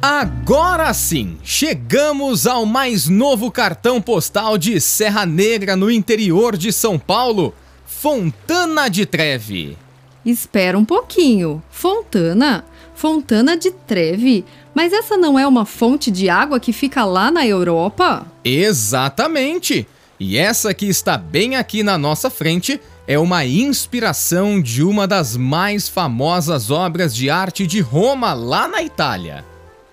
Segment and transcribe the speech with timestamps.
[0.00, 6.98] Agora sim, chegamos ao mais novo cartão postal de Serra Negra no interior de São
[6.98, 7.54] Paulo,
[7.86, 9.76] Fontana de Treve.
[10.24, 11.62] Espera um pouquinho.
[11.70, 12.64] Fontana?
[12.94, 14.44] Fontana de Treve?
[14.74, 18.26] Mas essa não é uma fonte de água que fica lá na Europa?
[18.44, 19.86] Exatamente!
[20.20, 25.36] E essa que está bem aqui na nossa frente é uma inspiração de uma das
[25.36, 29.44] mais famosas obras de arte de Roma, lá na Itália.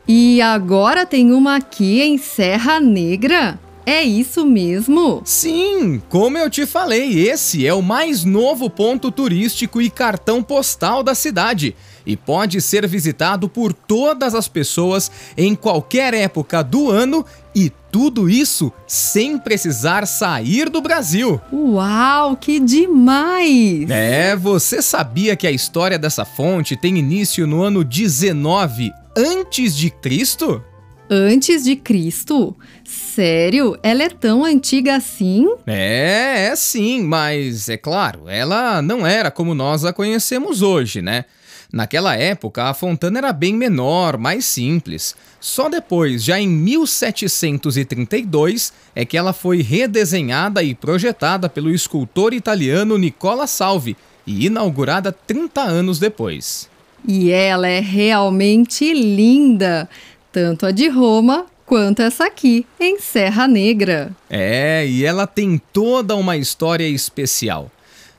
[0.08, 3.60] E agora tem uma aqui em Serra Negra?
[3.86, 5.22] É isso mesmo?
[5.26, 11.04] Sim, como eu te falei, esse é o mais novo ponto turístico e cartão postal
[11.04, 17.26] da cidade e pode ser visitado por todas as pessoas em qualquer época do ano
[17.54, 21.40] e tudo isso sem precisar sair do Brasil.
[21.52, 23.90] Uau, que demais!
[23.90, 29.90] É, você sabia que a história dessa fonte tem início no ano 19 antes de
[29.90, 30.64] Cristo?
[31.10, 32.56] Antes de Cristo?
[32.84, 33.78] Sério?
[33.84, 35.48] Ela é tão antiga assim?
[35.68, 41.26] É, é sim, mas é claro, ela não era como nós a conhecemos hoje, né?
[41.72, 45.16] Naquela época, a fontana era bem menor, mais simples.
[45.40, 52.96] Só depois, já em 1732, é que ela foi redesenhada e projetada pelo escultor italiano
[52.96, 56.70] Nicola Salvi e inaugurada 30 anos depois.
[57.08, 59.90] E ela é realmente linda,
[60.32, 64.12] tanto a de Roma quanto essa aqui, em Serra Negra.
[64.30, 67.72] É, e ela tem toda uma história especial.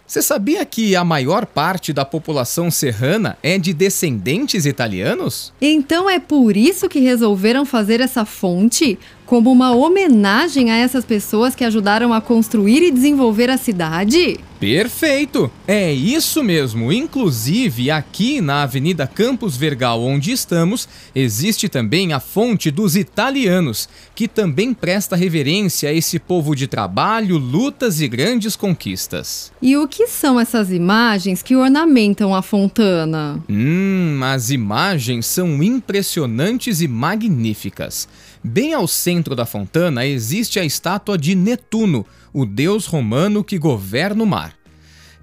[0.07, 5.53] Você sabia que a maior parte da população serrana é de descendentes italianos?
[5.61, 11.55] Então é por isso que resolveram fazer essa fonte como uma homenagem a essas pessoas
[11.55, 14.39] que ajudaram a construir e desenvolver a cidade?
[14.61, 15.51] Perfeito!
[15.69, 16.91] É isso mesmo.
[16.91, 24.27] Inclusive, aqui na Avenida Campos Vergal, onde estamos, existe também a Fonte dos Italianos, que
[24.27, 29.53] também presta reverência a esse povo de trabalho, lutas e grandes conquistas.
[29.61, 33.39] E o que são essas imagens que ornamentam a fontana?
[33.51, 38.09] Hum, as imagens são impressionantes e magníficas.
[38.47, 44.23] Bem ao centro da fontana existe a estátua de Netuno, o deus romano que governa
[44.23, 44.55] o mar.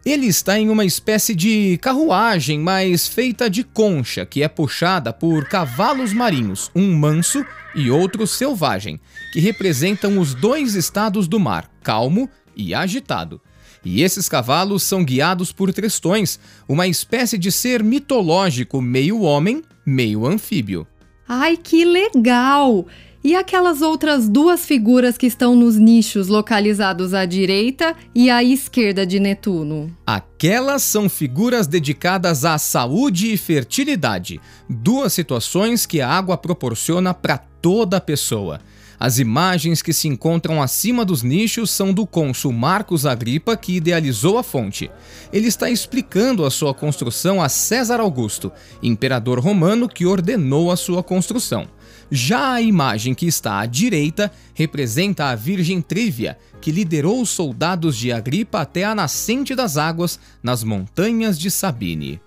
[0.03, 5.45] Ele está em uma espécie de carruagem, mas feita de concha, que é puxada por
[5.47, 7.45] cavalos marinhos, um manso
[7.75, 8.99] e outro selvagem,
[9.31, 13.39] que representam os dois estados do mar, calmo e agitado.
[13.85, 20.25] E esses cavalos são guiados por trestões, uma espécie de ser mitológico, meio homem, meio
[20.25, 20.87] anfíbio.
[21.27, 22.87] Ai, que legal!
[23.23, 29.05] E aquelas outras duas figuras que estão nos nichos localizados à direita e à esquerda
[29.05, 29.95] de Netuno?
[30.07, 37.37] Aquelas são figuras dedicadas à saúde e fertilidade, duas situações que a água proporciona para
[37.37, 38.59] toda pessoa.
[38.99, 44.39] As imagens que se encontram acima dos nichos são do cônsul Marcos Agripa, que idealizou
[44.39, 44.89] a fonte.
[45.31, 51.03] Ele está explicando a sua construção a César Augusto, imperador romano que ordenou a sua
[51.03, 51.67] construção.
[52.13, 57.95] Já a imagem que está à direita representa a Virgem Trívia, que liderou os soldados
[57.95, 62.19] de Agripa até a nascente das águas nas montanhas de Sabine.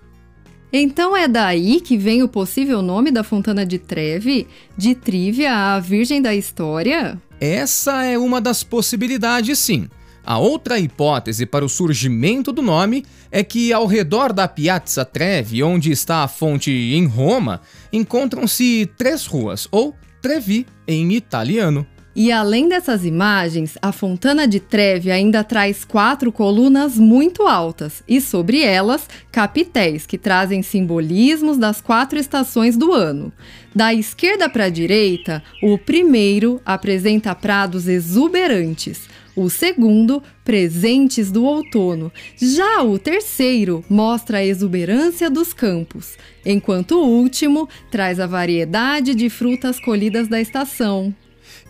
[0.73, 5.79] Então é daí que vem o possível nome da Fontana de Treve, de Trívia a
[5.79, 7.21] Virgem da História?
[7.39, 9.87] Essa é uma das possibilidades, sim.
[10.27, 15.63] A outra hipótese para o surgimento do nome é que, ao redor da Piazza Trevi,
[15.63, 17.61] onde está a fonte em Roma,
[17.93, 21.87] encontram-se três ruas, ou Trevi em italiano.
[22.17, 28.21] E além dessas imagens, a Fontana de Trevi ainda traz quatro colunas muito altas e
[28.21, 33.33] sobre elas capitéis que trazem simbolismos das quatro estações do ano.
[33.75, 42.13] Da esquerda para a direita, o primeiro apresenta prados exuberantes, o segundo, presentes do outono.
[42.41, 49.29] Já o terceiro mostra a exuberância dos campos, enquanto o último traz a variedade de
[49.29, 51.13] frutas colhidas da estação.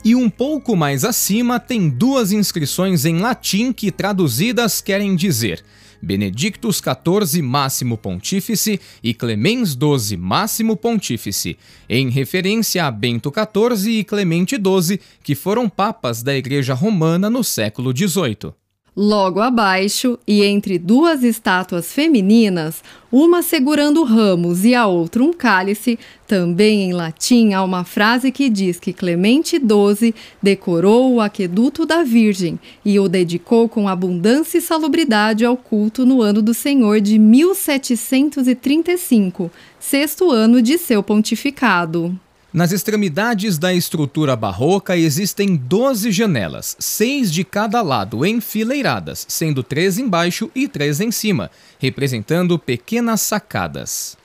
[0.05, 5.65] E um pouco mais acima tem duas inscrições em latim que traduzidas querem dizer
[6.05, 11.57] Benedictus XIV Máximo Pontífice e Clemens XII Máximo Pontífice,
[11.89, 17.43] em referência a Bento XIV e Clemente XII, que foram papas da Igreja Romana no
[17.43, 18.64] século XVIII.
[18.97, 22.81] Logo abaixo, e entre duas estátuas femininas,
[23.11, 25.99] uma segurando ramos e a outra um cálice,
[26.29, 32.05] também em latim há uma frase que diz que Clemente XII decorou o aqueduto da
[32.05, 37.19] Virgem e o dedicou com abundância e salubridade ao culto no ano do Senhor de
[37.19, 39.51] 1735,
[39.81, 42.17] sexto ano de seu pontificado.
[42.55, 49.99] Nas extremidades da estrutura barroca existem 12 janelas, seis de cada lado enfileiradas, sendo três
[49.99, 54.17] embaixo e três em cima, representando pequenas sacadas.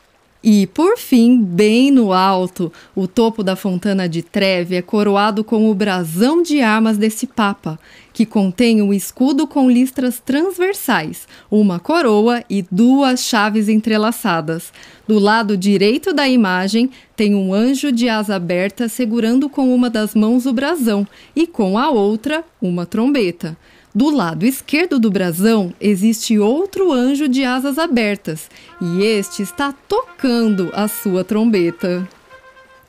[0.41, 5.69] E, por fim, bem no alto, o topo da Fontana de Treve é coroado com
[5.69, 7.77] o brasão de armas desse Papa,
[8.13, 14.71] que contém um escudo com listras transversais, uma coroa e duas chaves entrelaçadas.
[15.05, 20.15] Do lado direito da imagem tem um anjo de asa aberta segurando com uma das
[20.15, 21.05] mãos o brasão
[21.35, 23.57] e com a outra uma trombeta.
[23.93, 28.49] Do lado esquerdo do brasão existe outro anjo de asas abertas
[28.79, 32.07] e este está tocando a sua trombeta.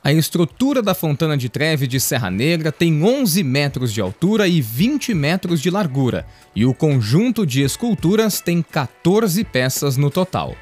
[0.03, 4.59] A estrutura da Fontana de Treve de Serra Negra tem 11 metros de altura e
[4.59, 6.25] 20 metros de largura,
[6.55, 10.55] e o conjunto de esculturas tem 14 peças no total.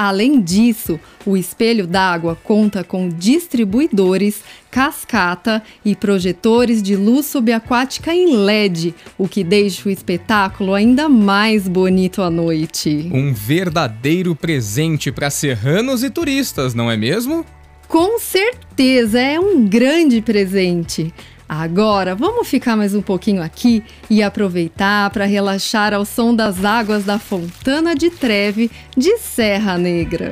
[0.00, 8.36] Além disso, o espelho d'água conta com distribuidores, cascata e projetores de luz subaquática em
[8.36, 13.10] LED, o que deixa o espetáculo ainda mais bonito à noite.
[13.12, 17.44] Um verdadeiro presente para serranos e turistas, não é mesmo?
[17.88, 21.12] Com certeza, é um grande presente.
[21.48, 27.04] Agora, vamos ficar mais um pouquinho aqui e aproveitar para relaxar ao som das águas
[27.04, 30.30] da Fontana de Treve de Serra Negra.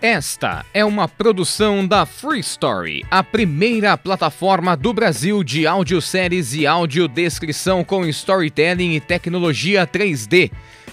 [0.00, 6.66] Esta é uma produção da Free Story, a primeira plataforma do Brasil de audioséries e
[6.66, 10.50] audiodescrição com storytelling e tecnologia 3D.